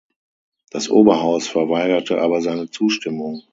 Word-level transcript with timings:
Das 0.71 0.89
Oberhaus 0.89 1.47
verweigerte 1.47 2.19
aber 2.21 2.41
seine 2.41 2.71
Zustimmung. 2.71 3.43